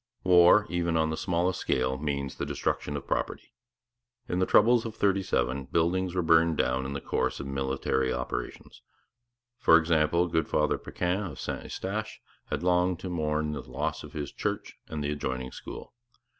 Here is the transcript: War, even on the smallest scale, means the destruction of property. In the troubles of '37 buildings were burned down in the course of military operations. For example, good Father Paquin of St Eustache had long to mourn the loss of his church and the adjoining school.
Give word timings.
War, 0.23 0.65
even 0.67 0.97
on 0.97 1.11
the 1.11 1.15
smallest 1.15 1.59
scale, 1.59 1.95
means 1.99 2.33
the 2.37 2.43
destruction 2.47 2.97
of 2.97 3.05
property. 3.05 3.53
In 4.27 4.39
the 4.39 4.47
troubles 4.47 4.83
of 4.83 4.95
'37 4.95 5.65
buildings 5.65 6.15
were 6.15 6.23
burned 6.23 6.57
down 6.57 6.87
in 6.87 6.93
the 6.93 6.99
course 7.01 7.39
of 7.39 7.45
military 7.45 8.11
operations. 8.11 8.81
For 9.59 9.77
example, 9.77 10.25
good 10.27 10.47
Father 10.47 10.79
Paquin 10.79 11.21
of 11.25 11.39
St 11.39 11.61
Eustache 11.65 12.19
had 12.49 12.63
long 12.63 12.97
to 12.97 13.11
mourn 13.11 13.51
the 13.51 13.61
loss 13.61 14.03
of 14.03 14.13
his 14.13 14.31
church 14.31 14.73
and 14.87 15.03
the 15.03 15.11
adjoining 15.11 15.51
school. 15.51 15.93